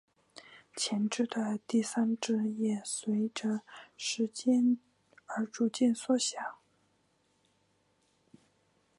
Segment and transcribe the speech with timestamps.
[0.75, 3.59] 前肢的第三指也随者
[3.95, 4.79] 时间
[5.27, 6.57] 而逐渐缩小。